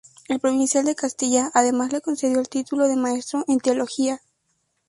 El 0.27 0.39
provincial 0.39 0.83
de 0.83 0.95
Castilla, 0.95 1.51
además, 1.53 1.93
le 1.93 2.01
concedió 2.01 2.39
el 2.39 2.49
título 2.49 2.87
de 2.87 2.95
maestro 2.95 3.45
en 3.47 3.59
Teología. 3.59 4.19